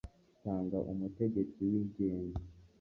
tanga 0.43 0.77
umutegetsi 0.91 1.59
wigenga 1.71 2.39